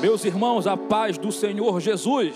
[0.00, 2.34] Meus irmãos, a paz do Senhor Jesus.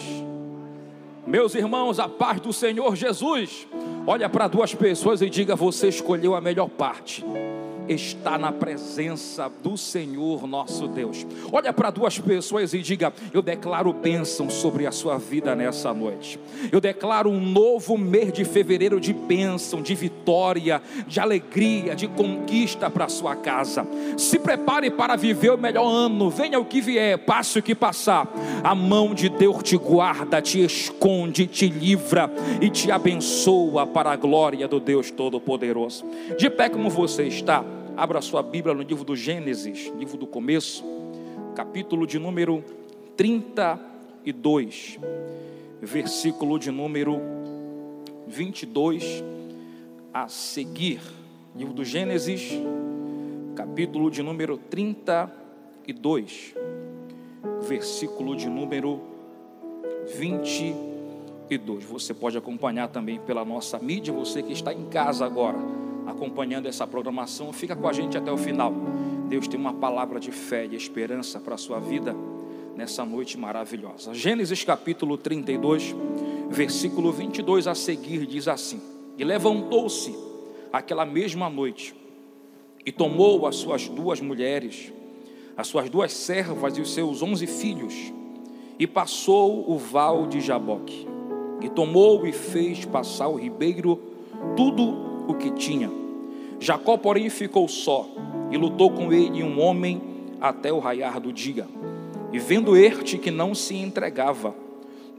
[1.26, 3.69] Meus irmãos, a paz do Senhor Jesus.
[4.07, 7.25] Olha para duas pessoas e diga: Você escolheu a melhor parte
[7.88, 11.27] está na presença do Senhor nosso Deus.
[11.50, 16.39] Olha para duas pessoas e diga: Eu declaro bênção sobre a sua vida nessa noite.
[16.71, 22.90] Eu declaro um novo mês de fevereiro de bênção, de vitória, de alegria, de conquista
[22.90, 23.86] para a sua casa.
[24.17, 28.29] Se prepare para viver o melhor ano, venha o que vier, passe o que passar.
[28.62, 32.30] A mão de Deus te guarda, te esconde, te livra
[32.61, 36.05] e te abençoa para a glória do Deus Todo-Poderoso.
[36.39, 37.64] De pé como você está.
[37.97, 40.83] Abra sua Bíblia no livro do Gênesis, livro do começo,
[41.55, 42.65] capítulo de número
[43.19, 44.98] 32,
[45.83, 47.20] versículo de número
[48.27, 49.23] 22
[50.12, 51.03] a seguir.
[51.55, 52.53] Livro do Gênesis,
[53.55, 56.55] capítulo de número 32,
[57.61, 59.03] versículo de número
[60.17, 61.84] 22.
[61.84, 66.86] Você pode acompanhar também pela nossa mídia, você que está em casa agora acompanhando essa
[66.86, 68.72] programação, fica com a gente até o final.
[69.28, 72.14] Deus tem uma palavra de fé e esperança para a sua vida
[72.77, 74.14] nessa noite maravilhosa.
[74.14, 75.94] Gênesis capítulo 32,
[76.50, 78.81] versículo 22 a seguir diz assim:
[79.19, 80.14] E levantou-se
[80.72, 81.94] aquela mesma noite
[82.84, 84.92] e tomou as suas duas mulheres,
[85.56, 87.94] as suas duas servas e os seus onze filhos,
[88.78, 91.06] e passou o val de Jaboque,
[91.61, 94.00] e tomou e fez passar o ribeiro
[94.56, 95.91] tudo o que tinha.
[96.61, 98.09] Jacó, porém, ficou só
[98.51, 100.01] e lutou com ele um homem
[100.41, 101.67] até o raiar do dia.
[102.33, 104.55] E vendo este que não se entregava,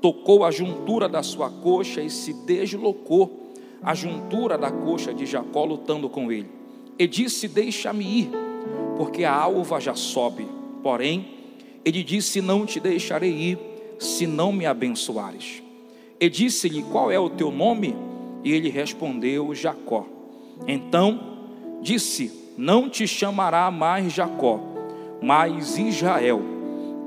[0.01, 5.65] tocou a juntura da sua coxa e se deslocou a juntura da coxa de Jacó
[5.65, 6.49] lutando com ele.
[6.97, 8.31] E disse: Deixa-me ir,
[8.97, 10.47] porque a alva já sobe.
[10.81, 11.27] Porém,
[11.83, 13.59] ele disse: Não te deixarei ir,
[13.99, 15.61] se não me abençoares.
[16.19, 17.95] E disse-lhe: Qual é o teu nome?
[18.43, 20.05] E ele respondeu: Jacó.
[20.67, 24.59] Então disse: Não te chamará mais Jacó,
[25.21, 26.41] mas Israel,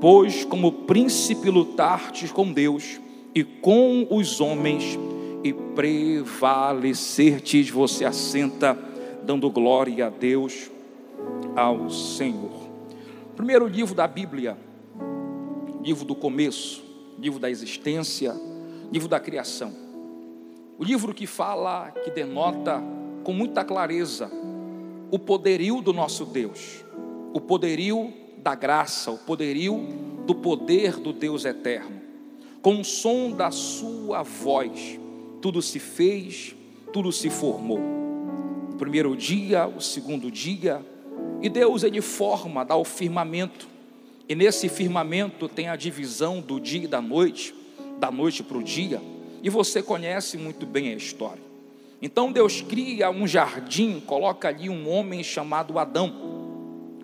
[0.00, 3.00] pois como príncipe lutartes com Deus
[3.34, 4.98] e com os homens
[5.44, 7.68] e prevalecertes.
[7.70, 8.76] Você assenta,
[9.22, 10.70] dando glória a Deus,
[11.54, 12.66] ao Senhor.
[13.36, 14.56] Primeiro livro da Bíblia,
[15.82, 16.82] livro do começo,
[17.18, 18.34] livro da existência,
[18.90, 19.85] livro da criação.
[20.78, 22.82] O livro que fala, que denota
[23.24, 24.30] com muita clareza
[25.10, 26.84] o poderio do nosso Deus,
[27.32, 29.80] o poderio da graça, o poderio
[30.26, 32.02] do poder do Deus eterno.
[32.60, 35.00] Com o som da sua voz,
[35.40, 36.54] tudo se fez,
[36.92, 37.80] tudo se formou.
[38.70, 40.84] O primeiro dia, o segundo dia,
[41.40, 43.66] e Deus ele forma, dá o firmamento.
[44.28, 47.54] E nesse firmamento tem a divisão do dia e da noite,
[47.98, 49.00] da noite para o dia
[49.42, 51.42] e você conhece muito bem a história.
[52.00, 56.12] Então Deus cria um jardim, coloca ali um homem chamado Adão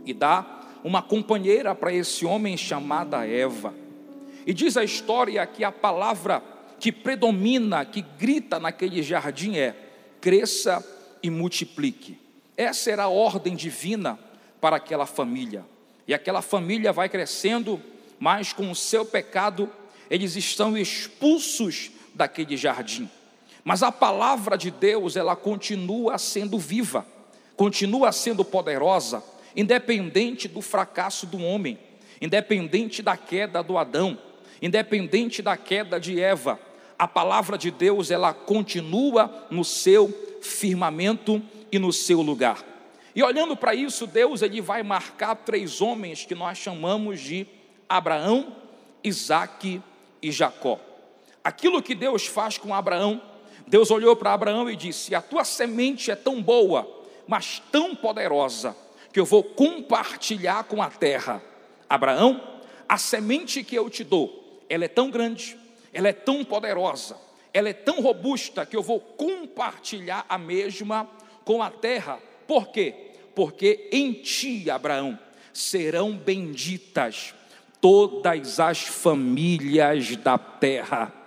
[0.05, 3.75] e dá uma companheira para esse homem chamada Eva.
[4.47, 6.43] E diz a história que a palavra
[6.79, 9.75] que predomina, que grita naquele jardim é:
[10.21, 10.85] cresça
[11.23, 12.19] e multiplique.
[12.57, 14.19] Essa era a ordem divina
[14.61, 15.65] para aquela família.
[16.07, 17.81] E aquela família vai crescendo,
[18.19, 19.71] mas com o seu pecado,
[20.11, 23.09] eles estão expulsos daquele jardim.
[23.65, 27.07] Mas a palavra de Deus, ela continua sendo viva,
[27.57, 29.23] continua sendo poderosa,
[29.55, 31.79] independente do fracasso do homem,
[32.21, 34.19] independente da queda do Adão,
[34.61, 36.59] independente da queda de Eva.
[36.99, 41.41] A palavra de Deus, ela continua no seu firmamento
[41.71, 42.65] e no seu lugar.
[43.15, 47.47] E olhando para isso, Deus ele vai marcar três homens que nós chamamos de
[47.89, 48.57] Abraão,
[49.05, 49.83] Isaque
[50.23, 50.81] e Jacó.
[51.45, 53.21] Aquilo que Deus faz com Abraão,
[53.67, 56.89] Deus olhou para Abraão e disse: A tua semente é tão boa,
[57.27, 58.77] mas tão poderosa,
[59.13, 61.43] que eu vou compartilhar com a terra.
[61.89, 62.41] Abraão,
[62.89, 65.59] a semente que eu te dou, ela é tão grande,
[65.93, 67.17] ela é tão poderosa,
[67.53, 71.09] ela é tão robusta, que eu vou compartilhar a mesma
[71.45, 72.19] com a terra.
[72.47, 73.13] Por quê?
[73.35, 75.19] Porque em ti, Abraão,
[75.53, 77.35] serão benditas
[77.81, 81.22] todas as famílias da terra.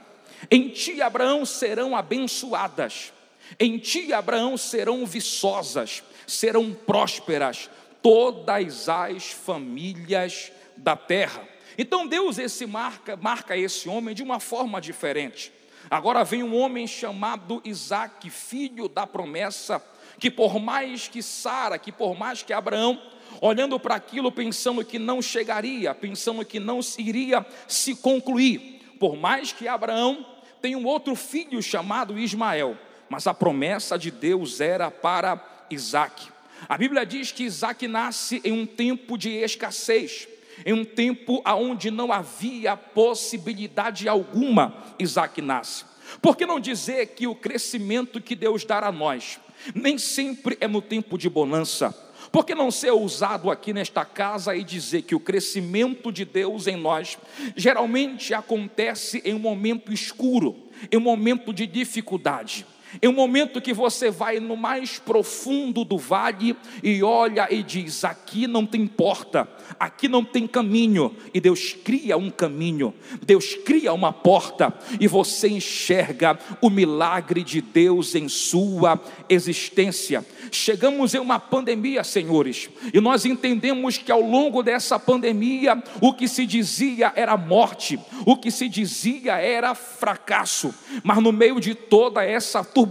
[0.50, 3.14] Em ti, Abraão, serão abençoadas.
[3.60, 7.70] Em ti, Abraão, serão viçosas, serão prósperas
[8.02, 11.48] todas as famílias da terra.
[11.78, 15.52] Então Deus esse marca, marca esse homem de uma forma diferente.
[15.90, 19.84] Agora vem um homem chamado Isaac, filho da promessa,
[20.20, 23.00] que por mais que Sara, que por mais que Abraão
[23.42, 28.82] olhando para aquilo pensando que não chegaria, pensando que não iria se concluir.
[29.00, 30.26] Por mais que Abraão
[30.66, 32.76] tenha um outro filho chamado Ismael,
[33.08, 35.40] mas a promessa de Deus era para
[35.70, 36.28] Isaac.
[36.68, 40.28] A Bíblia diz que Isaac nasce em um tempo de escassez,
[40.66, 45.86] em um tempo onde não havia possibilidade alguma, Isaac nasce.
[46.20, 49.40] Por que não dizer que o crescimento que Deus dá a nós
[49.76, 51.96] nem sempre é no tempo de bonança?
[52.36, 56.68] Por que não ser ousado aqui nesta casa e dizer que o crescimento de Deus
[56.68, 57.18] em nós
[57.56, 60.54] geralmente acontece em um momento escuro,
[60.92, 62.66] em um momento de dificuldade?
[63.02, 68.04] Em um momento que você vai no mais profundo do vale e olha e diz:
[68.04, 69.48] aqui não tem porta,
[69.80, 72.94] aqui não tem caminho, e Deus cria um caminho,
[73.26, 79.00] Deus cria uma porta, e você enxerga o milagre de Deus em sua
[79.30, 80.26] existência.
[80.52, 86.28] Chegamos em uma pandemia, senhores, e nós entendemos que ao longo dessa pandemia, o que
[86.28, 92.24] se dizia era morte, o que se dizia era fracasso, mas no meio de toda
[92.24, 92.85] essa turbulência,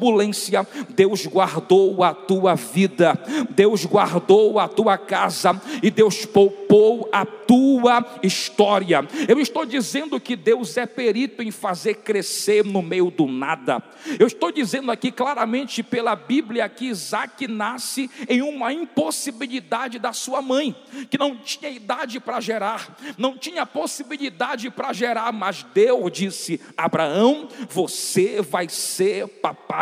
[0.90, 3.18] Deus guardou a tua vida,
[3.50, 9.06] Deus guardou a tua casa e Deus poupou a tua história.
[9.28, 13.82] Eu estou dizendo que Deus é perito em fazer crescer no meio do nada.
[14.18, 20.42] Eu estou dizendo aqui claramente pela Bíblia que Isaac nasce em uma impossibilidade da sua
[20.42, 20.74] mãe,
[21.10, 27.48] que não tinha idade para gerar, não tinha possibilidade para gerar, mas Deus disse: Abraão,
[27.68, 29.73] você vai ser papai.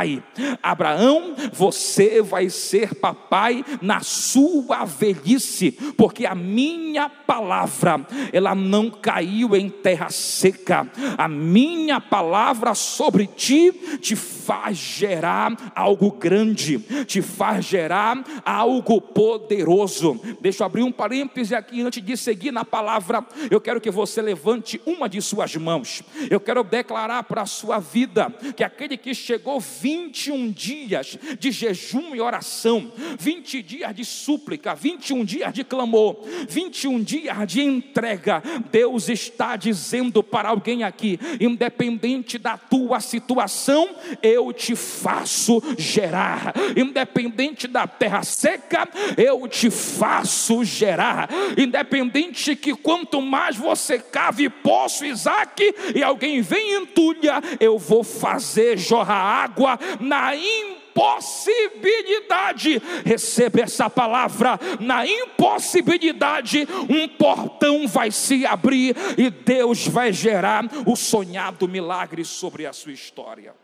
[0.62, 9.54] Abraão, você vai ser papai na sua velhice, porque a minha palavra, ela não caiu
[9.56, 10.90] em terra seca.
[11.16, 20.20] A minha palavra sobre ti te faz gerar algo grande, te faz gerar algo poderoso.
[20.40, 23.24] Deixa eu abrir um parêntese aqui antes de seguir na palavra.
[23.50, 26.02] Eu quero que você levante uma de suas mãos.
[26.30, 32.14] Eu quero declarar para a sua vida que aquele que chegou 21 dias de jejum
[32.14, 36.18] e oração, 20 dias de súplica, 21 dias de clamor,
[36.48, 38.40] 21 dias de entrega,
[38.70, 43.90] Deus está dizendo para alguém aqui, independente da tua situação,
[44.22, 53.20] eu te faço gerar, independente da terra seca, eu te faço gerar, independente que quanto
[53.20, 59.71] mais você cave poço, Isaac, e alguém vem e entulha, eu vou fazer jorrar água
[60.00, 70.12] na impossibilidade, receba essa palavra, na impossibilidade, um portão vai se abrir e Deus vai
[70.12, 73.54] gerar o sonhado milagre sobre a sua história.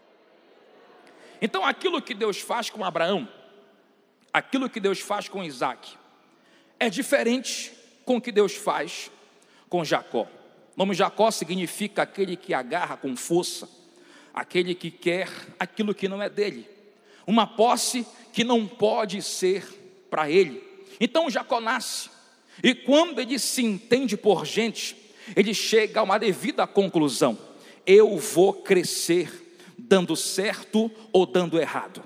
[1.40, 3.28] Então, aquilo que Deus faz com Abraão,
[4.32, 5.96] aquilo que Deus faz com Isaac,
[6.80, 7.72] é diferente
[8.04, 9.10] com o que Deus faz
[9.68, 10.22] com Jacó.
[10.22, 13.68] O nome Jacó significa aquele que agarra com força,
[14.40, 16.68] aquele que quer aquilo que não é dele,
[17.26, 19.64] uma posse que não pode ser
[20.08, 20.62] para ele.
[21.00, 22.08] Então Jacó nasce,
[22.62, 24.96] e quando ele se entende por gente,
[25.36, 27.38] ele chega a uma devida conclusão:
[27.86, 29.46] eu vou crescer
[29.76, 32.02] dando certo ou dando errado.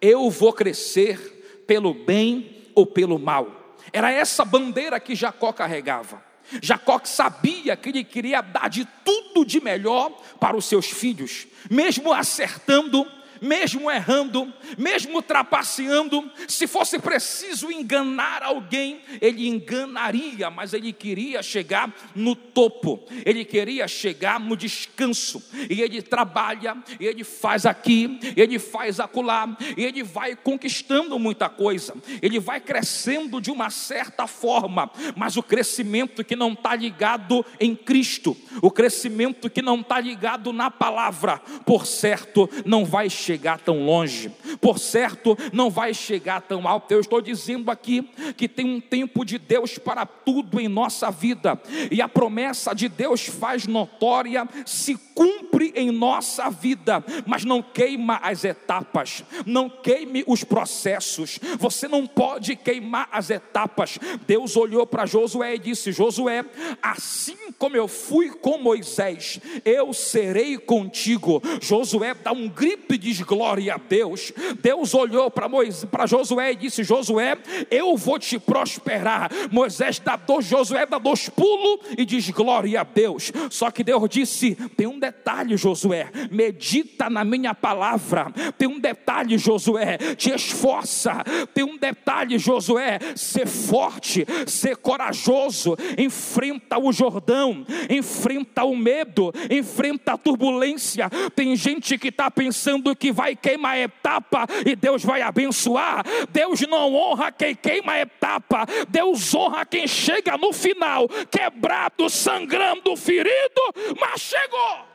[0.00, 3.76] Eu vou crescer pelo bem ou pelo mal.
[3.92, 6.29] Era essa bandeira que Jacó carregava.
[6.62, 12.12] Jacó sabia que ele queria dar de tudo de melhor para os seus filhos, mesmo
[12.12, 13.06] acertando
[13.40, 21.92] mesmo errando, mesmo trapaceando, se fosse preciso enganar alguém, ele enganaria, mas ele queria chegar
[22.14, 28.58] no topo, ele queria chegar no descanso, e ele trabalha, e ele faz aqui, ele
[28.58, 34.90] faz acolá, e ele vai conquistando muita coisa, ele vai crescendo de uma certa forma,
[35.16, 40.52] mas o crescimento que não está ligado em Cristo, o crescimento que não está ligado
[40.52, 46.40] na palavra, por certo, não vai chegar chegar tão longe, por certo, não vai chegar
[46.40, 46.90] tão alto.
[46.90, 48.02] Eu estou dizendo aqui
[48.36, 51.60] que tem um tempo de Deus para tudo em nossa vida,
[51.92, 58.16] e a promessa de Deus faz notória, se cumpre em nossa vida, mas não queima
[58.16, 63.96] as etapas, não queime os processos, você não pode queimar as etapas.
[64.26, 66.44] Deus olhou para Josué e disse: Josué,
[66.82, 71.40] assim como eu fui com Moisés, eu serei contigo.
[71.60, 74.32] Josué dá um grito de glória a Deus.
[74.60, 77.38] Deus olhou para Moisés, para Josué e disse: Josué,
[77.70, 79.30] eu vou te prosperar.
[79.50, 83.32] Moisés dá dois, Josué dá dois pulos e diz glória a Deus.
[83.50, 88.32] Só que Deus disse: tem um detalhe detalhe, Josué, medita na minha palavra.
[88.56, 91.22] Tem um detalhe, Josué, te esforça.
[91.54, 95.76] Tem um detalhe, Josué, ser forte, ser corajoso.
[95.98, 101.10] Enfrenta o Jordão, enfrenta o medo, enfrenta a turbulência.
[101.34, 106.04] Tem gente que está pensando que vai queimar etapa e Deus vai abençoar.
[106.30, 113.62] Deus não honra quem queima etapa, Deus honra quem chega no final, quebrado, sangrando, ferido,
[113.98, 114.90] mas chegou.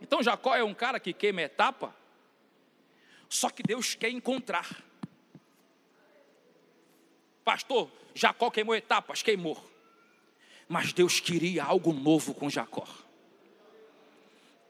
[0.00, 1.94] Então Jacó é um cara que queima etapa,
[3.28, 4.68] só que Deus quer encontrar.
[7.44, 9.72] Pastor, Jacó queimou etapas, queimou.
[10.68, 12.86] Mas Deus queria algo novo com Jacó.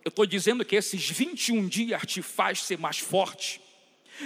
[0.05, 3.61] Eu estou dizendo que esses 21 dias te faz ser mais forte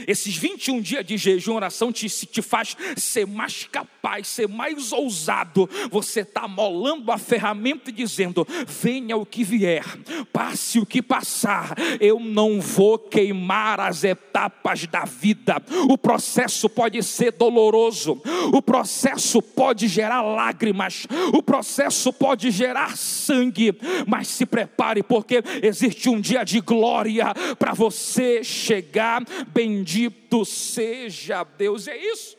[0.06, 5.68] esses 21 dias de jejum oração te, te faz ser mais capaz, ser mais ousado.
[5.90, 9.84] Você está molando a ferramenta e dizendo: venha o que vier,
[10.32, 15.62] passe o que passar, eu não vou queimar as etapas da vida.
[15.88, 18.20] O processo pode ser doloroso,
[18.52, 23.76] o processo pode gerar lágrimas, o processo pode gerar sangue,
[24.06, 31.44] mas se prepare, porque existe um dia de glória para você chegar bem Bendito seja
[31.44, 31.86] Deus.
[31.86, 32.36] É isso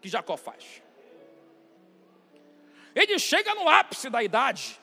[0.00, 0.80] que Jacó faz.
[2.94, 4.78] Ele chega no ápice da idade.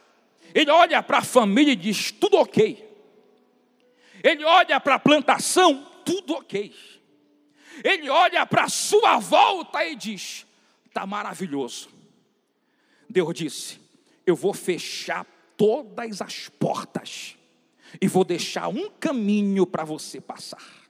[0.54, 2.84] Ele olha para a família e diz: tudo ok.
[4.22, 6.76] Ele olha para a plantação, tudo ok.
[7.84, 10.46] Ele olha para a sua volta e diz:
[10.86, 11.90] está maravilhoso.
[13.10, 13.80] Deus disse:
[14.26, 15.26] eu vou fechar
[15.56, 17.38] todas as portas
[18.02, 20.85] e vou deixar um caminho para você passar.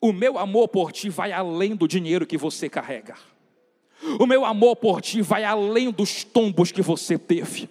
[0.00, 3.14] O meu amor por ti vai além do dinheiro que você carrega.
[4.18, 7.68] O meu amor por ti vai além dos tombos que você teve.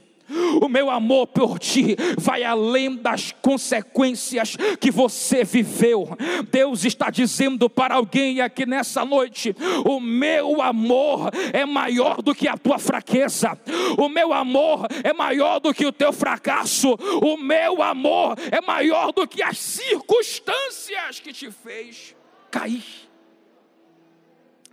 [0.61, 6.07] O meu amor por ti vai além das consequências que você viveu.
[6.51, 12.47] Deus está dizendo para alguém aqui nessa noite: o meu amor é maior do que
[12.47, 13.57] a tua fraqueza,
[13.97, 19.11] o meu amor é maior do que o teu fracasso, o meu amor é maior
[19.11, 22.18] do que as circunstâncias que te fez
[22.51, 23.09] cair.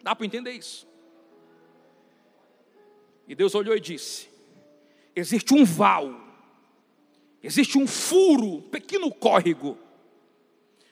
[0.02, 0.86] Dá para entender isso?
[3.26, 4.28] E Deus olhou e disse:
[5.14, 6.14] existe um val,
[7.42, 9.78] existe um furo, um pequeno córrego,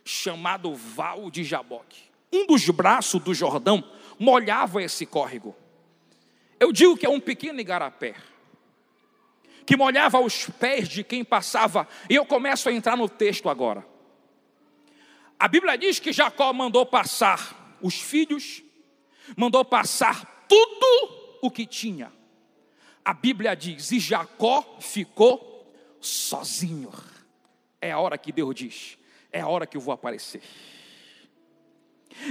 [0.04, 2.02] chamado Val de Jaboque.
[2.32, 3.84] Um dos braços do Jordão
[4.18, 5.54] molhava esse córrego.
[6.58, 8.16] Eu digo que é um pequeno igarapé,
[9.64, 13.93] que molhava os pés de quem passava, e eu começo a entrar no texto agora.
[15.38, 18.62] A Bíblia diz que Jacó mandou passar os filhos,
[19.36, 22.12] mandou passar tudo o que tinha.
[23.04, 26.90] A Bíblia diz: e Jacó ficou sozinho.
[27.80, 28.98] É a hora que Deus diz:
[29.30, 30.42] é a hora que eu vou aparecer.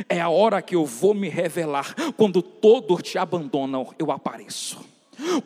[0.08, 1.94] É a hora que eu vou me revelar.
[2.16, 4.93] Quando todos te abandonam, eu apareço.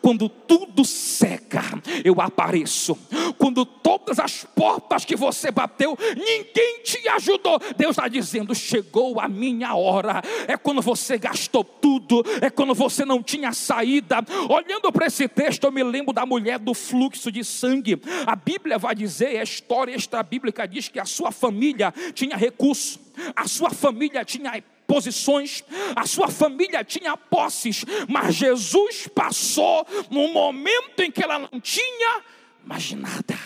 [0.02, 1.62] Quando tudo seca,
[2.04, 2.98] eu apareço.
[3.38, 7.60] Quando todas as portas que você bateu, ninguém te ajudou.
[7.78, 10.22] Deus está dizendo: chegou a minha hora.
[10.48, 14.18] É quando você gastou tudo, é quando você não tinha saída.
[14.50, 18.02] Olhando para esse texto, eu me lembro da mulher do fluxo de sangue.
[18.26, 23.00] A Bíblia vai dizer, a história extra bíblica diz que a sua família tinha recurso,
[23.36, 24.52] a sua família tinha
[24.88, 25.64] posições,
[25.96, 32.24] a sua família tinha posses, mas Jesus passou num momento em que ela não tinha
[32.64, 33.38] mais nada.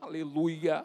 [0.00, 0.84] Aleluia.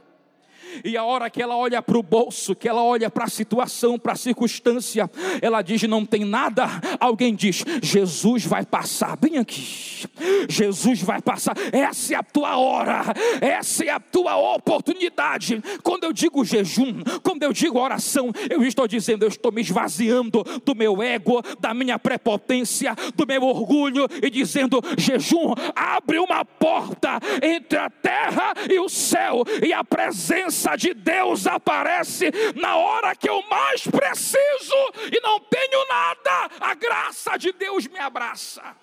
[0.83, 3.97] E a hora que ela olha para o bolso, que ela olha para a situação,
[3.97, 5.09] para a circunstância,
[5.41, 6.65] ela diz: não tem nada.
[6.99, 10.05] Alguém diz: Jesus vai passar, bem aqui.
[10.49, 11.55] Jesus vai passar.
[11.71, 13.03] Essa é a tua hora,
[13.41, 15.61] essa é a tua oportunidade.
[15.83, 20.43] Quando eu digo jejum, quando eu digo oração, eu estou dizendo: eu estou me esvaziando
[20.65, 27.19] do meu ego, da minha prepotência, do meu orgulho e dizendo: jejum, abre uma porta
[27.41, 33.15] entre a terra e o céu, e a presença presença de Deus aparece na hora
[33.15, 34.75] que eu mais preciso
[35.11, 38.75] e não tenho nada, a graça de Deus me abraça.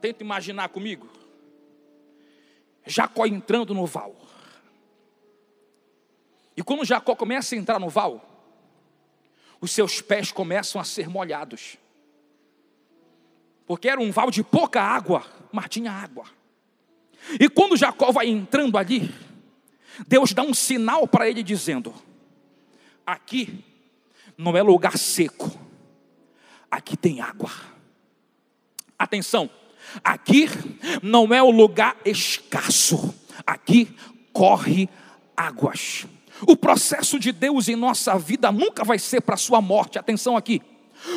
[0.00, 1.08] Tenta imaginar comigo.
[2.84, 4.14] Jacó entrando no val.
[6.56, 8.22] E quando Jacó começa a entrar no val,
[9.60, 11.78] os seus pés começam a ser molhados.
[13.66, 16.26] Porque era um val de pouca água, mas tinha água.
[17.38, 19.12] E quando Jacó vai entrando ali,
[20.06, 21.94] Deus dá um sinal para ele dizendo:
[23.06, 23.64] Aqui
[24.36, 25.50] não é lugar seco,
[26.70, 27.50] aqui tem água.
[28.98, 29.50] Atenção,
[30.02, 30.48] aqui
[31.02, 33.14] não é o lugar escasso,
[33.46, 33.94] aqui
[34.32, 34.88] corre
[35.36, 36.06] águas.
[36.46, 40.36] O processo de Deus em nossa vida nunca vai ser para a sua morte, atenção
[40.36, 40.60] aqui.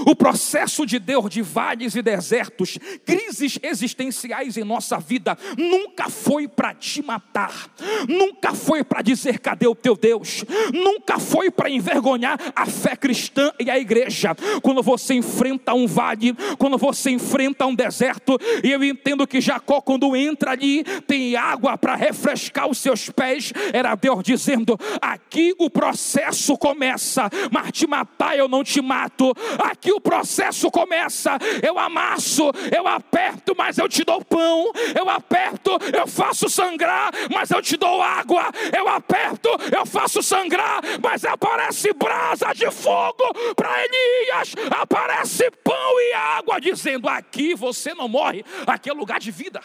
[0.06, 6.48] O processo de Deus de vales e desertos, crises existenciais em nossa vida, nunca foi
[6.48, 7.70] para te matar,
[8.08, 13.52] nunca foi para dizer cadê o teu Deus, nunca foi para envergonhar a fé cristã
[13.60, 14.36] e a igreja.
[14.62, 19.82] Quando você enfrenta um vale, quando você enfrenta um deserto, e eu entendo que Jacó,
[19.82, 25.70] quando entra ali, tem água para refrescar os seus pés, era Deus dizendo: aqui o
[25.70, 29.34] processo começa, mas te matar eu não te mato.
[29.60, 31.38] Aqui aqui o processo começa.
[31.64, 34.72] Eu amasso, eu aperto, mas eu te dou pão.
[34.98, 38.52] Eu aperto, eu faço sangrar, mas eu te dou água.
[38.76, 43.24] Eu aperto, eu faço sangrar, mas aparece brasa de fogo
[43.56, 44.56] para Elias.
[44.72, 49.62] Aparece pão e água, dizendo: aqui você não morre, aqui é lugar de vida.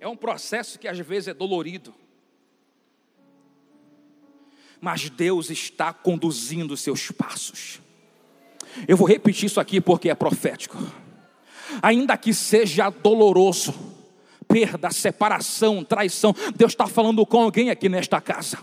[0.00, 2.01] É um processo que às vezes é dolorido
[4.82, 7.80] mas Deus está conduzindo seus passos.
[8.88, 10.76] Eu vou repetir isso aqui porque é profético.
[11.80, 13.72] Ainda que seja doloroso,
[14.48, 18.58] perda, separação, traição, Deus está falando com alguém aqui nesta casa.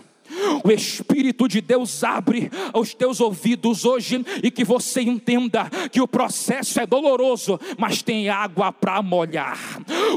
[0.64, 6.08] O Espírito de Deus abre os teus ouvidos hoje e que você entenda que o
[6.08, 9.58] processo é doloroso, mas tem água para molhar.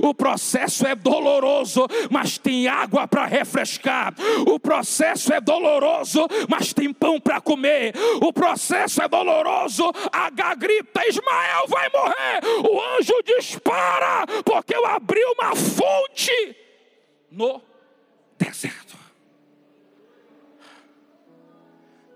[0.02, 4.14] O processo é doloroso, mas tem água para refrescar.
[4.48, 7.94] O processo é doloroso, mas tem pão para comer.
[8.22, 12.70] O processo é doloroso, a grita: Ismael vai morrer.
[12.70, 16.56] O anjo dispara, porque eu abri uma fonte
[17.32, 17.62] no
[18.38, 19.03] deserto.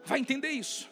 [0.07, 0.89] Vai entender isso.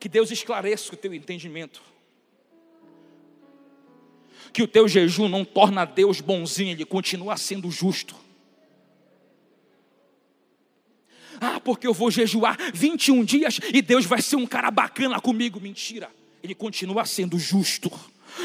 [0.00, 1.82] Que Deus esclareça o teu entendimento.
[4.52, 8.14] Que o teu jejum não torna Deus bonzinho, ele continua sendo justo.
[11.40, 15.60] Ah, porque eu vou jejuar 21 dias e Deus vai ser um cara bacana comigo.
[15.60, 16.10] Mentira.
[16.42, 17.90] Ele continua sendo justo,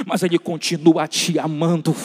[0.06, 1.96] mas ele continua te amando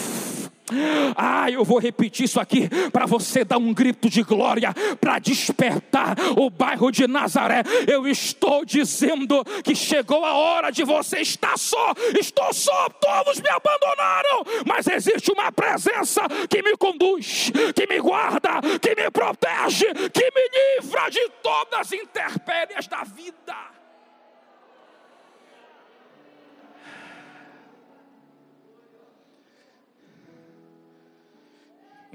[1.17, 6.17] ah, eu vou repetir isso aqui para você dar um grito de glória, para despertar
[6.37, 7.63] o bairro de Nazaré.
[7.87, 11.95] Eu estou dizendo que chegou a hora de você estar só.
[12.19, 18.61] Estou só, todos me abandonaram, mas existe uma presença que me conduz, que me guarda,
[18.81, 23.76] que me protege, que me livra de todas as intempéries da vida.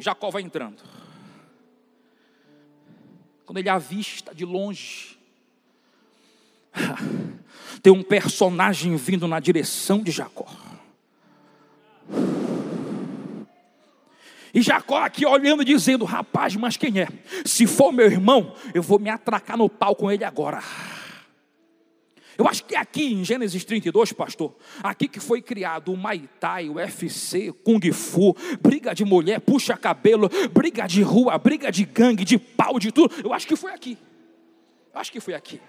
[0.01, 0.81] Jacó vai entrando.
[3.45, 5.17] Quando ele avista de longe,
[7.81, 10.47] tem um personagem vindo na direção de Jacó.
[14.53, 17.07] E Jacó aqui olhando, dizendo: Rapaz, mas quem é?
[17.45, 20.61] Se for meu irmão, eu vou me atracar no pau com ele agora.
[22.41, 26.69] Eu acho que aqui em Gênesis 32, pastor, aqui que foi criado o Muay Thai,
[26.69, 32.25] o UFC, Kung Fu, briga de mulher, puxa cabelo, briga de rua, briga de gangue,
[32.25, 33.13] de pau, de tudo.
[33.23, 33.95] Eu acho que foi aqui.
[34.91, 35.61] Eu acho que foi aqui.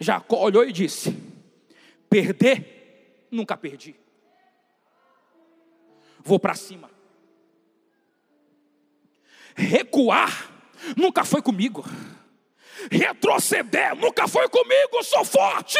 [0.00, 1.14] Jacó olhou e disse:
[2.08, 3.94] Perder, nunca perdi.
[6.24, 6.90] Vou para cima.
[9.54, 10.50] Recuar,
[10.96, 11.84] nunca foi comigo.
[12.90, 15.78] Retroceder nunca foi comigo, sou forte.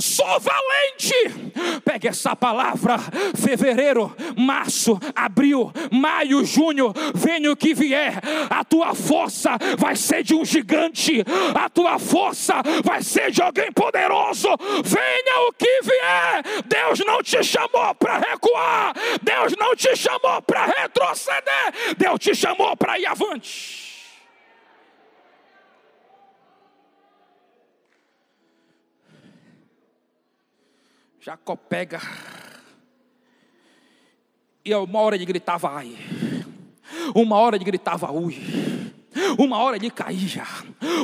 [0.00, 1.52] Sou valente.
[1.84, 2.96] Pegue essa palavra.
[3.36, 6.92] Fevereiro, março, abril, maio, junho.
[7.14, 8.20] Venha o que vier.
[8.48, 11.24] A tua força vai ser de um gigante.
[11.54, 14.48] A tua força vai ser de alguém poderoso.
[14.84, 16.42] Venha o que vier.
[16.66, 18.94] Deus não te chamou para recuar.
[19.22, 21.94] Deus não te chamou para retroceder.
[21.98, 23.83] Deus te chamou para ir avante.
[31.24, 32.02] Jacó pega.
[34.62, 35.96] E uma hora ele gritava ai.
[37.14, 38.38] Uma hora ele gritava ui.
[39.38, 40.44] Uma hora ele caía,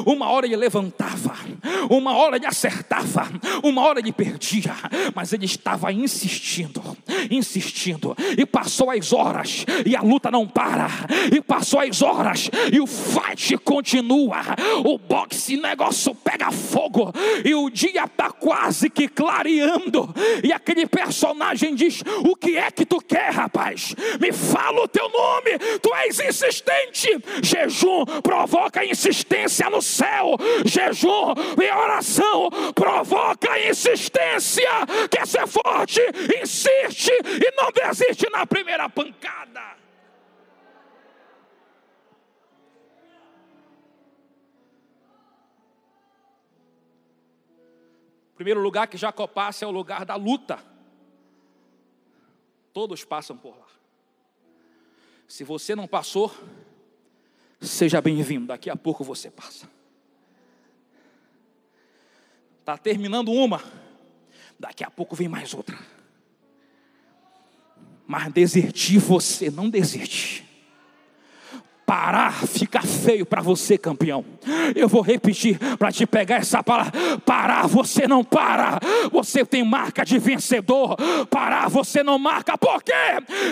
[0.04, 1.32] uma hora ele levantava,
[1.88, 3.28] uma hora ele acertava,
[3.62, 4.74] uma hora ele perdia,
[5.14, 6.82] mas ele estava insistindo.
[7.30, 10.88] Insistindo, e passou as horas, e a luta não para,
[11.34, 14.40] e passou as horas, e o fight continua,
[14.84, 17.12] o boxe negócio pega fogo,
[17.44, 22.84] e o dia está quase que clareando, e aquele personagem diz: O que é que
[22.84, 23.94] tu quer, rapaz?
[24.20, 27.08] Me fala o teu nome, tu és insistente.
[27.42, 34.68] Jejum provoca insistência no céu, jejum e oração provoca insistência.
[35.10, 36.00] Quer ser forte?
[36.42, 39.80] Insiste e não desiste na primeira pancada.
[48.40, 50.58] primeiro lugar que Jacó passa é o lugar da luta.
[52.72, 53.66] Todos passam por lá.
[55.28, 56.34] Se você não passou,
[57.60, 58.46] seja bem-vindo.
[58.46, 59.68] Daqui a pouco você passa.
[62.60, 63.62] Está terminando uma,
[64.58, 65.78] daqui a pouco vem mais outra.
[68.10, 70.44] Mas desistir você não desiste
[71.90, 74.24] parar fica feio para você, campeão.
[74.76, 76.92] Eu vou repetir para te pegar essa palavra:
[77.26, 78.78] parar você não para,
[79.10, 80.96] você tem marca de vencedor.
[81.28, 82.92] Parar você não marca, por quê?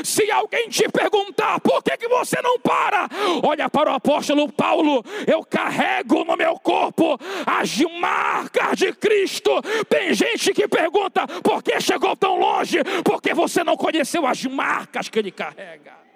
[0.05, 3.09] Se alguém te perguntar por que, que você não para,
[3.43, 9.51] olha para o apóstolo Paulo: eu carrego no meu corpo as marcas de Cristo.
[9.89, 15.09] Tem gente que pergunta por que chegou tão longe, porque você não conheceu as marcas
[15.09, 16.08] que ele carrega.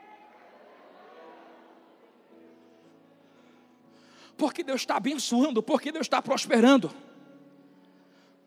[4.42, 6.90] Porque Deus está abençoando, porque Deus está prosperando.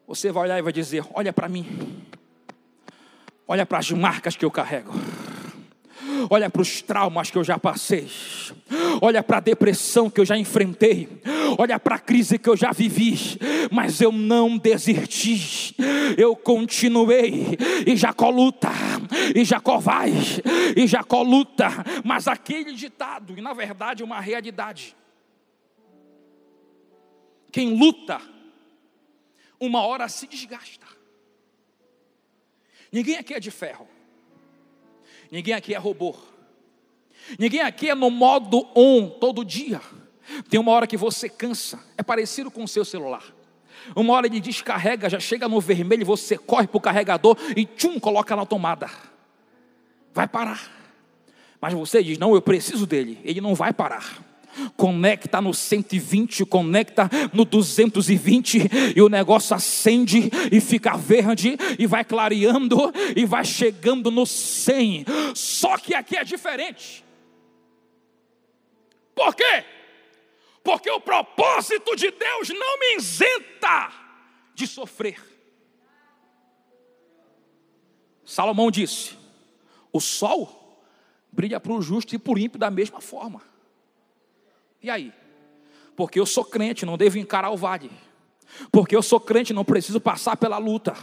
[0.05, 2.03] Você vai olhar e vai dizer: Olha para mim,
[3.47, 4.91] olha para as marcas que eu carrego,
[6.29, 8.11] olha para os traumas que eu já passei,
[9.01, 11.07] olha para a depressão que eu já enfrentei,
[11.57, 13.17] olha para a crise que eu já vivi,
[13.71, 15.73] mas eu não desisti,
[16.17, 18.69] eu continuei, e Jacó luta,
[19.33, 20.11] e Jacó vai,
[20.75, 21.69] e Jacó luta,
[22.03, 24.93] mas aquele ditado, e na verdade uma realidade,
[27.55, 28.19] quem luta,
[29.57, 30.85] uma hora se desgasta.
[32.91, 33.87] Ninguém aqui é de ferro.
[35.31, 36.13] Ninguém aqui é robô.
[37.39, 39.79] Ninguém aqui é no modo on todo dia.
[40.49, 41.81] Tem uma hora que você cansa.
[41.97, 43.23] É parecido com o seu celular.
[43.95, 48.01] Uma hora ele descarrega, já chega no vermelho, você corre para o carregador e tchum,
[48.01, 48.91] coloca na tomada.
[50.13, 50.69] Vai parar.
[51.61, 53.17] Mas você diz: Não, eu preciso dele.
[53.23, 54.34] Ele não vai parar
[54.75, 62.03] conecta no 120, conecta no 220 e o negócio acende e fica verde e vai
[62.03, 65.05] clareando e vai chegando no 100.
[65.33, 67.03] Só que aqui é diferente.
[69.13, 69.63] Por quê?
[70.63, 73.91] Porque o propósito de Deus não me isenta
[74.53, 75.21] de sofrer.
[78.25, 79.15] Salomão disse:
[79.93, 80.83] o sol
[81.31, 83.41] brilha para o justo e para o ímpio da mesma forma.
[84.85, 85.11] E aí?
[85.95, 87.89] Porque eu sou crente, não devo encarar o vale.
[88.71, 90.95] Porque eu sou crente, não preciso passar pela luta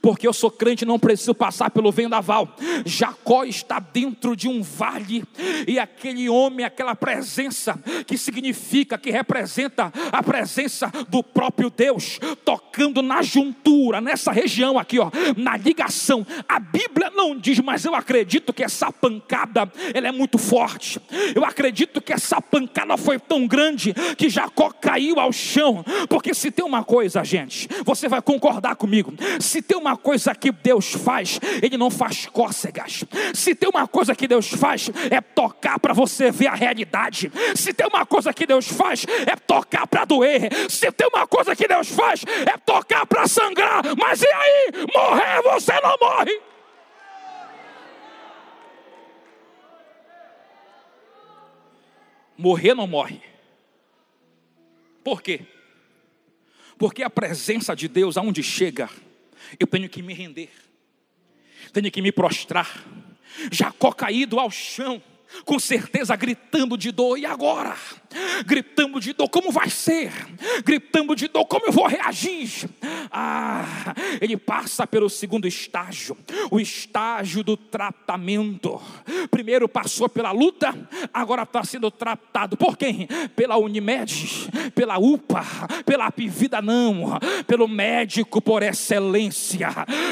[0.00, 2.54] porque eu sou crente, não preciso passar pelo vendaval.
[2.84, 5.24] Jacó está dentro de um vale,
[5.66, 13.02] e aquele homem, aquela presença, que significa, que representa a presença do próprio Deus, tocando
[13.02, 16.26] na juntura, nessa região aqui, ó, na ligação.
[16.48, 21.00] A Bíblia não diz, mas eu acredito que essa pancada, ela é muito forte.
[21.34, 26.50] Eu acredito que essa pancada foi tão grande que Jacó caiu ao chão, porque se
[26.50, 31.40] tem uma coisa, gente, você vai concordar comigo, se tem uma coisa que Deus faz,
[31.62, 33.04] Ele não faz cócegas.
[33.34, 37.32] Se tem uma coisa que Deus faz, é tocar para você ver a realidade.
[37.56, 40.50] Se tem uma coisa que Deus faz, é tocar para doer.
[40.68, 43.82] Se tem uma coisa que Deus faz, é tocar para sangrar.
[43.96, 44.70] Mas e aí?
[44.94, 46.40] Morrer você não morre.
[52.36, 53.22] Morrer não morre.
[55.02, 55.46] Por quê?
[56.76, 58.90] Porque a presença de Deus, aonde chega,
[59.58, 60.50] eu tenho que me render,
[61.72, 62.84] tenho que me prostrar.
[63.50, 65.02] Jacó caído ao chão,
[65.44, 67.74] com certeza gritando de dor, e agora?
[68.46, 70.12] Gritando de dor, como vai ser?
[70.64, 72.68] Gritando de dor, como eu vou reagir?
[73.10, 76.16] Ah, ele passa pelo segundo estágio,
[76.50, 78.80] o estágio do tratamento.
[79.30, 80.74] Primeiro passou pela luta,
[81.12, 83.08] agora está sendo tratado por quem?
[83.34, 85.44] Pela Unimed, pela UPA,
[85.84, 89.70] pela Apivida não, pelo médico por excelência,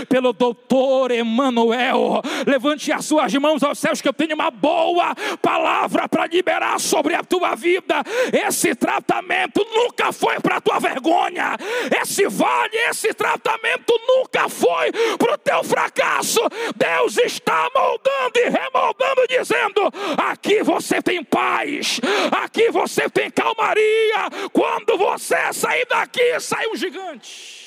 [0.08, 2.20] pelo doutor Emanuel.
[2.46, 7.14] Levante as suas mãos aos céus que eu tenho uma boa palavra para liberar sobre
[7.14, 8.02] a tua vida.
[8.46, 11.56] Esse tratamento nunca foi para a tua vergonha.
[12.00, 16.40] Esse vale, esse tratamento nunca foi para o teu fracasso
[16.76, 22.00] Deus está moldando e remoldando, dizendo: aqui você tem paz,
[22.42, 24.28] aqui você tem calmaria.
[24.52, 27.61] Quando você sair daqui, sai um gigante.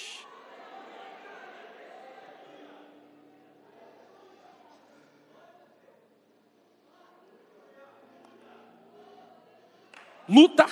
[10.27, 10.65] Luta.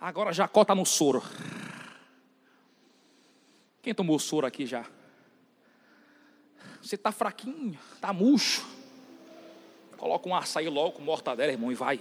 [0.00, 1.22] Agora Jacó está no soro.
[3.80, 4.84] Quem tomou soro aqui já?
[6.80, 8.66] Você está fraquinho, está murcho.
[9.96, 12.00] Coloca um açaí logo com mortadela, irmão, e vai.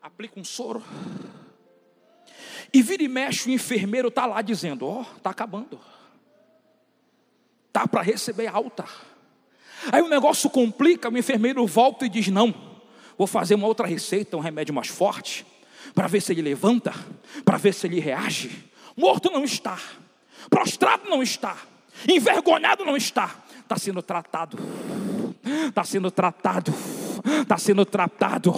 [0.00, 0.82] Aplica um soro.
[2.72, 5.78] E vira e mexe, o enfermeiro está lá dizendo: Ó, oh, está acabando
[7.72, 8.84] tá para receber alta.
[9.92, 12.54] Aí o negócio complica, o enfermeiro volta e diz: Não,
[13.16, 15.46] vou fazer uma outra receita, um remédio mais forte,
[15.94, 16.92] para ver se ele levanta,
[17.44, 18.50] para ver se ele reage.
[18.96, 19.78] Morto não está,
[20.50, 21.56] prostrado não está,
[22.08, 24.58] envergonhado não está, está sendo tratado,
[25.68, 26.74] está sendo tratado
[27.42, 28.54] está sendo tratado.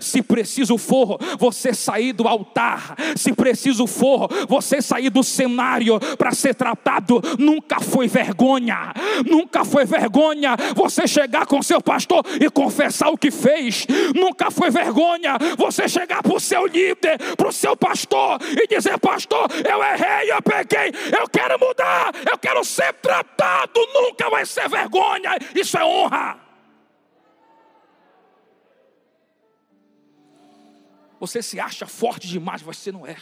[0.00, 6.32] Se preciso for, você sair do altar, se preciso for, você sair do cenário para
[6.32, 8.92] ser tratado, nunca foi vergonha,
[9.26, 14.70] nunca foi vergonha você chegar com seu pastor e confessar o que fez, nunca foi
[14.70, 19.82] vergonha você chegar para o seu líder, para o seu pastor e dizer: Pastor, eu
[19.82, 25.76] errei, eu peguei, eu quero mudar, eu quero ser tratado, nunca vai ser vergonha, isso
[25.76, 26.47] é honra.
[31.20, 33.16] Você se acha forte demais, você não é.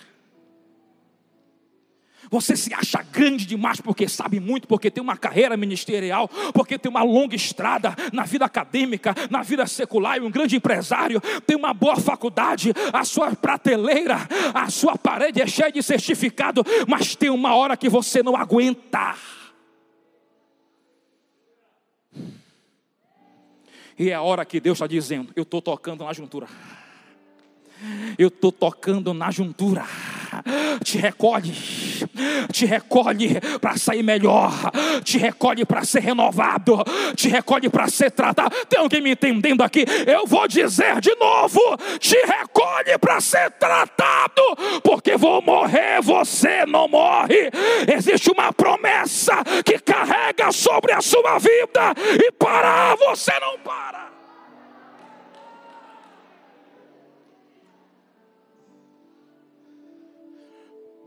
[2.30, 6.90] Você se acha grande demais porque sabe muito, porque tem uma carreira ministerial, porque tem
[6.90, 11.72] uma longa estrada na vida acadêmica, na vida secular, e um grande empresário, tem uma
[11.72, 14.16] boa faculdade, a sua prateleira,
[14.52, 19.14] a sua parede é cheia de certificado, mas tem uma hora que você não aguenta.
[23.98, 26.46] E é a hora que Deus está dizendo: Eu estou tocando na juntura.
[28.18, 29.84] Eu estou tocando na juntura.
[30.82, 31.52] Te recolhe,
[32.52, 34.52] te recolhe para sair melhor,
[35.02, 36.84] te recolhe para ser renovado,
[37.14, 38.54] te recolhe para ser tratado.
[38.66, 39.84] Tem alguém me entendendo aqui?
[40.06, 41.60] Eu vou dizer de novo:
[41.98, 44.42] te recolhe para ser tratado,
[44.82, 47.50] porque vou morrer, você não morre.
[47.92, 54.05] Existe uma promessa que carrega sobre a sua vida, e parar você não para.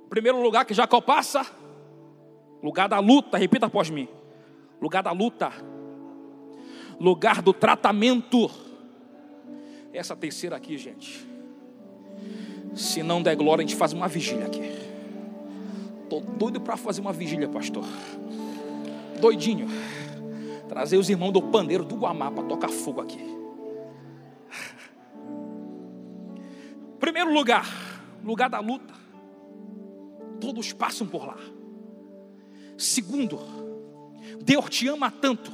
[0.10, 1.46] Primeiro lugar que Jacó passa,
[2.64, 4.08] lugar da luta, repita após mim.
[4.82, 5.52] Lugar da luta,
[7.00, 8.50] lugar do tratamento.
[9.94, 11.28] Essa terceira aqui, gente.
[12.76, 14.62] Se não der glória, a gente faz uma vigília aqui.
[16.04, 17.86] Estou doido para fazer uma vigília, pastor.
[19.22, 19.68] Doidinho.
[20.68, 23.20] Trazer os irmãos do pandeiro do Guamá para tocar fogo aqui.
[27.00, 27.68] Primeiro lugar,
[28.24, 28.99] lugar da luta
[30.40, 31.38] todos passam por lá.
[32.78, 33.40] Segundo,
[34.42, 35.52] Deus te ama tanto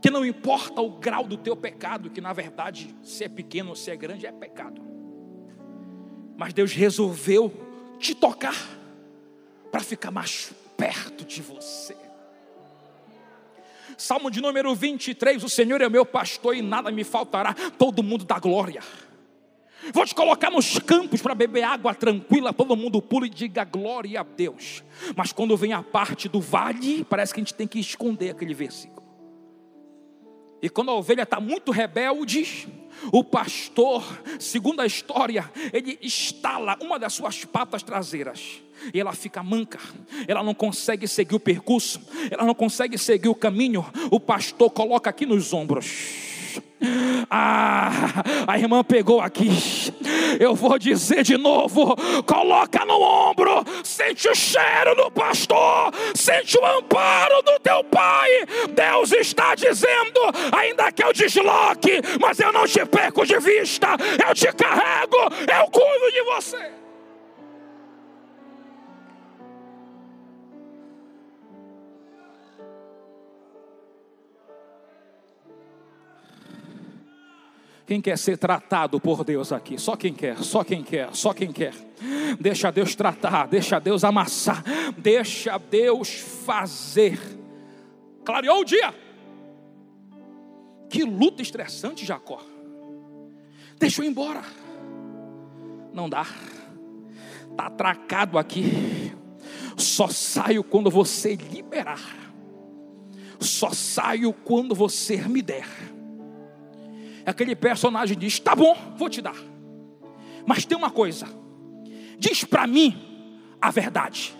[0.00, 3.76] que não importa o grau do teu pecado, que na verdade, se é pequeno ou
[3.76, 4.80] se é grande, é pecado.
[6.36, 7.52] Mas Deus resolveu
[7.98, 8.54] te tocar
[9.72, 11.96] para ficar mais perto de você.
[13.96, 17.52] Salmo de número 23: O Senhor é meu pastor e nada me faltará.
[17.76, 18.80] Todo mundo dá glória.
[19.92, 24.20] Vou te colocar nos campos para beber água tranquila, todo mundo pula e diga glória
[24.20, 24.82] a Deus.
[25.16, 28.54] Mas quando vem a parte do vale, parece que a gente tem que esconder aquele
[28.54, 29.06] versículo.
[30.60, 32.68] E quando a ovelha está muito rebelde,
[33.12, 34.02] o pastor,
[34.40, 38.60] segundo a história, ele estala uma das suas patas traseiras.
[38.92, 39.78] E ela fica manca,
[40.26, 43.84] ela não consegue seguir o percurso, ela não consegue seguir o caminho.
[44.10, 46.27] O pastor coloca aqui nos ombros
[47.30, 47.90] ah,
[48.46, 49.50] a irmã pegou aqui.
[50.38, 56.64] Eu vou dizer de novo: coloca no ombro, sente o cheiro do pastor, sente o
[56.64, 58.30] amparo do teu pai.
[58.70, 60.20] Deus está dizendo:
[60.52, 63.88] ainda que eu desloque, mas eu não te perco de vista,
[64.26, 66.77] eu te carrego, eu cuido de você.
[77.88, 79.78] Quem quer ser tratado por Deus aqui?
[79.78, 81.72] Só quem quer, só quem quer, só quem quer.
[82.38, 84.62] Deixa Deus tratar, deixa Deus amassar,
[84.98, 86.10] deixa Deus
[86.44, 87.18] fazer.
[88.22, 88.94] Clareou o dia.
[90.90, 92.42] Que luta estressante, Jacó.
[93.78, 94.42] Deixa eu ir embora.
[95.90, 96.26] Não dá.
[97.50, 99.14] Está atracado aqui.
[99.78, 102.02] Só saio quando você liberar.
[103.40, 105.66] Só saio quando você me der.
[107.28, 109.36] Aquele personagem diz: Tá bom, vou te dar.
[110.46, 111.26] Mas tem uma coisa.
[112.18, 112.96] Diz para mim
[113.60, 114.34] a verdade.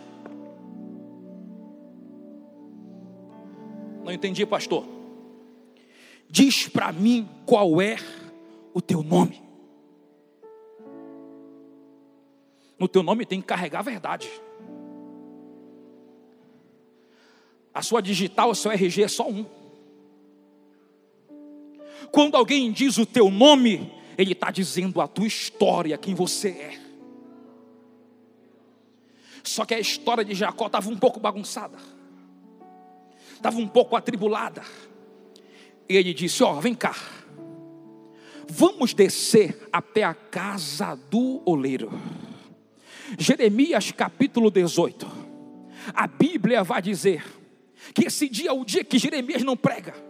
[4.02, 4.86] Não entendi, pastor.
[6.30, 7.96] Diz para mim qual é
[8.72, 9.42] o teu nome.
[12.78, 14.30] No teu nome tem que carregar a verdade.
[17.74, 19.44] A sua digital, o seu RG é só um.
[22.12, 26.80] Quando alguém diz o teu nome, ele está dizendo a tua história, quem você é.
[29.42, 31.78] Só que a história de Jacó estava um pouco bagunçada
[33.38, 34.62] estava um pouco atribulada.
[35.88, 36.94] E ele disse: Ó, oh, vem cá,
[38.48, 41.90] vamos descer até a casa do oleiro.
[43.18, 45.28] Jeremias capítulo 18.
[45.94, 47.24] A Bíblia vai dizer
[47.94, 50.07] que esse dia é o dia que Jeremias não prega.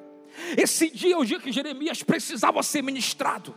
[0.57, 3.57] Esse dia é o dia que Jeremias precisava ser ministrado.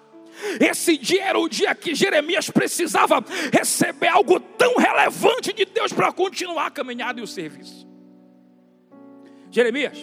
[0.60, 6.12] Esse dia era o dia que Jeremias precisava receber algo tão relevante de Deus para
[6.12, 7.88] continuar a caminhada e o serviço.
[9.52, 9.98] Jeremias,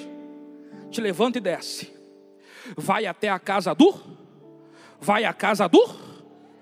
[0.90, 1.92] te levanta e desce.
[2.76, 3.94] Vai até a casa do,
[5.00, 5.82] vai à casa do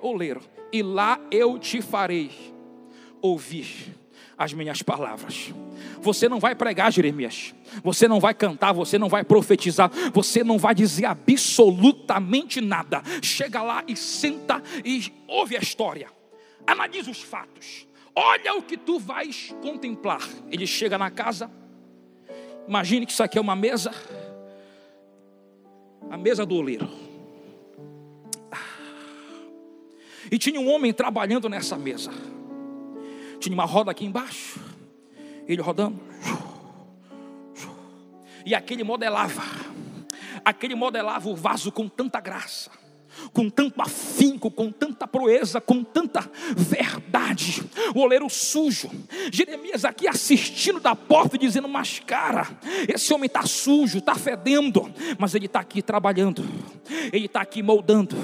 [0.00, 0.40] oleiro,
[0.72, 2.30] e lá eu te farei
[3.20, 3.95] ouvir
[4.36, 5.52] as minhas palavras.
[6.00, 7.54] Você não vai pregar, Jeremias.
[7.82, 13.02] Você não vai cantar, você não vai profetizar, você não vai dizer absolutamente nada.
[13.22, 16.08] Chega lá e senta e ouve a história.
[16.66, 17.86] Analisa os fatos.
[18.14, 20.26] Olha o que tu vais contemplar.
[20.50, 21.50] Ele chega na casa,
[22.66, 23.92] Imagine que isso aqui é uma mesa,
[26.10, 26.88] a mesa do oleiro.
[30.30, 32.10] E tinha um homem trabalhando nessa mesa.
[33.46, 34.58] Tinha uma roda aqui embaixo,
[35.46, 36.00] ele rodando.
[38.44, 39.40] E aquele modelava,
[40.44, 42.72] aquele modelava o vaso com tanta graça
[43.32, 47.64] com tanto afinco, com tanta proeza, com tanta verdade.
[47.94, 48.90] O oleiro sujo.
[49.32, 52.46] Jeremias aqui assistindo da porta, dizendo: Mas cara,
[52.86, 56.44] esse homem está sujo, está fedendo, mas ele está aqui trabalhando,
[57.12, 58.16] ele está aqui moldando,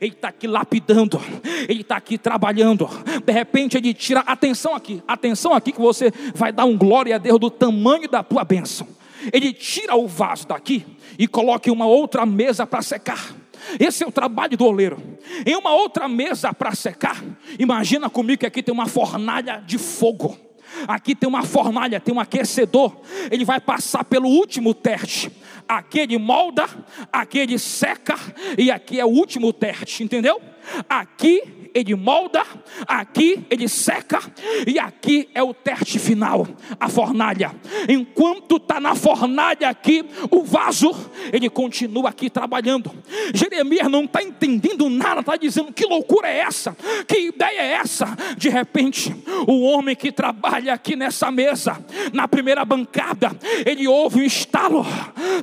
[0.00, 1.20] ele está aqui lapidando,
[1.68, 2.88] ele está aqui trabalhando.
[3.24, 7.18] De repente ele tira, atenção aqui, atenção aqui que você vai dar um glória a
[7.18, 8.86] Deus do tamanho da tua bênção.
[9.32, 10.84] Ele tira o vaso daqui
[11.18, 13.34] e coloca em uma outra mesa para secar.
[13.80, 15.02] Esse é o trabalho do oleiro.
[15.44, 17.22] Em uma outra mesa para secar,
[17.58, 20.38] imagina comigo que aqui tem uma fornalha de fogo.
[20.86, 22.96] Aqui tem uma fornalha, tem um aquecedor.
[23.30, 25.30] Ele vai passar pelo último teste.
[25.68, 26.66] Aqui ele molda,
[27.12, 28.14] aqui ele seca,
[28.56, 30.40] e aqui é o último teste, entendeu?
[30.88, 32.42] Aqui ele molda,
[32.88, 34.18] aqui ele seca,
[34.66, 36.48] e aqui é o teste final,
[36.80, 37.54] a fornalha.
[37.86, 40.90] Enquanto está na fornalha aqui, o vaso,
[41.30, 42.90] ele continua aqui trabalhando.
[43.34, 46.74] Jeremias não está entendendo nada, está dizendo: que loucura é essa?
[47.06, 48.16] Que ideia é essa?
[48.38, 49.14] De repente,
[49.46, 53.36] o homem que trabalha aqui nessa mesa, na primeira bancada,
[53.66, 54.86] ele ouve um estalo,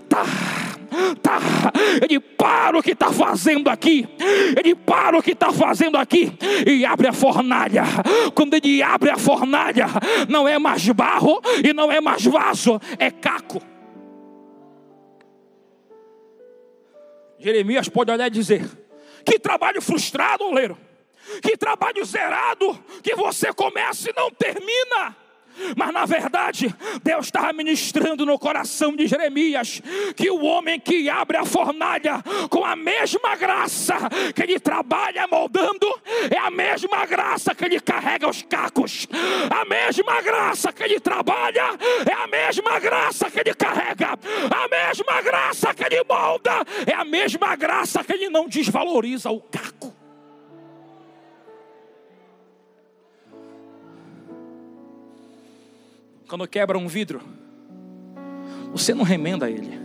[0.10, 0.26] tá
[1.22, 1.40] tá,
[2.02, 4.08] ele para o que está fazendo aqui,
[4.58, 6.32] ele para o que está fazendo aqui
[6.66, 7.84] e abre a fornalha.
[8.34, 9.88] Quando ele abre a fornalha,
[10.30, 13.62] não é mais barro e não é mais vaso, é caco.
[17.40, 18.66] Jeremias pode olhar e dizer:
[19.26, 20.78] Que trabalho frustrado, oleiro.
[21.42, 25.23] Que trabalho zerado que você começa e não termina.
[25.76, 29.82] Mas na verdade, Deus estava ministrando no coração de Jeremias
[30.16, 33.98] que o homem que abre a fornalha com a mesma graça
[34.36, 35.88] que ele trabalha moldando,
[36.30, 39.08] é a mesma graça que ele carrega os cacos,
[39.50, 41.78] a mesma graça que ele trabalha,
[42.10, 44.18] é a mesma graça que ele carrega,
[44.50, 49.40] a mesma graça que ele molda, é a mesma graça que ele não desvaloriza o
[49.40, 49.93] caco.
[56.34, 57.22] Quando quebra um vidro,
[58.72, 59.80] você não remenda ele.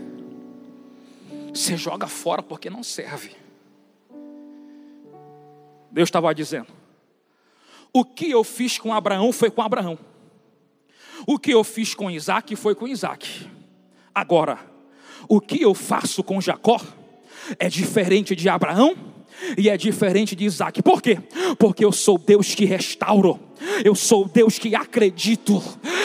[1.53, 3.37] Você joga fora porque não serve.
[5.93, 6.69] Deus estava dizendo:
[7.93, 9.99] O que eu fiz com Abraão foi com Abraão.
[11.27, 13.47] O que eu fiz com Isaac foi com Isaac.
[14.15, 14.59] Agora,
[15.29, 16.81] o que eu faço com Jacó
[17.59, 18.97] é diferente de Abraão
[19.59, 20.83] e é diferente de Isaac.
[20.83, 21.19] Por quê?
[21.59, 23.48] Porque eu sou Deus que restauro.
[23.85, 25.63] Eu sou Deus que acredito.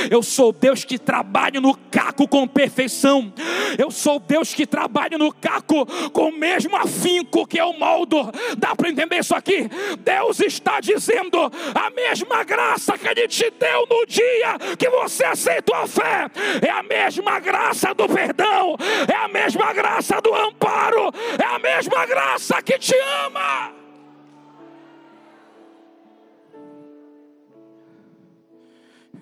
[0.10, 3.32] Eu sou Deus que trabalha no caco com perfeição.
[3.78, 8.32] Eu sou Deus que trabalha no caco com o mesmo afinco que eu moldo.
[8.58, 9.70] Dá para entender isso aqui?
[10.00, 11.40] Deus está dizendo
[11.74, 16.30] a mesma graça que Ele te deu no dia que você aceitou a fé,
[16.62, 18.76] é a mesma graça do perdão,
[19.08, 22.96] é a mesma graça do amparo, é a mesma graça que te
[23.26, 23.83] ama.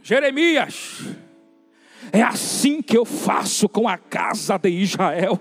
[0.03, 1.01] Jeremias,
[2.11, 5.39] é assim que eu faço com a casa de Israel.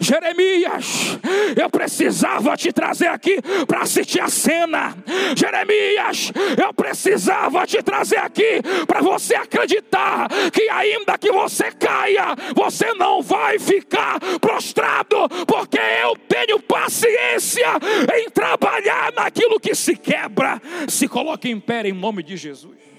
[0.00, 1.18] Jeremias,
[1.56, 4.96] eu precisava te trazer aqui para assistir a cena.
[5.36, 12.92] Jeremias, eu precisava te trazer aqui para você acreditar que ainda que você caia, você
[12.94, 17.68] não vai ficar prostrado, porque eu tenho paciência
[18.16, 20.60] em trabalhar naquilo que se quebra.
[20.88, 22.91] Se coloque em pé em nome de Jesus.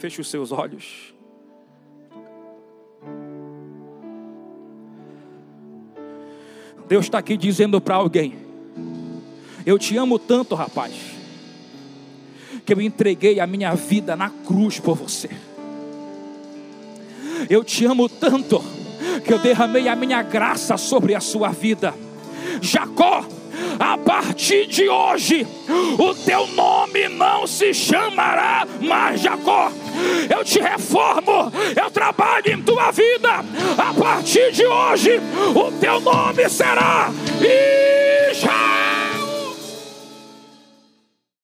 [0.00, 1.12] Feche os seus olhos.
[6.88, 8.34] Deus está aqui dizendo para alguém:
[9.66, 10.94] Eu te amo tanto, rapaz,
[12.64, 15.28] que eu entreguei a minha vida na cruz por você.
[17.50, 18.58] Eu te amo tanto
[19.22, 21.92] que eu derramei a minha graça sobre a sua vida.
[22.62, 23.26] Jacó
[23.78, 25.46] a partir de hoje,
[25.98, 29.70] o teu nome não se chamará mais Jacó.
[30.28, 33.44] Eu te reformo, eu trabalho em tua vida.
[33.76, 35.20] A partir de hoje,
[35.54, 37.10] o teu nome será.